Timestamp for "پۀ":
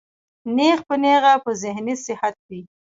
0.87-0.95, 1.43-1.51